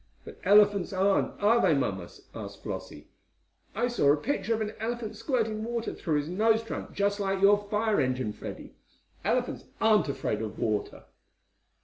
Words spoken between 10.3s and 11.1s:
of water."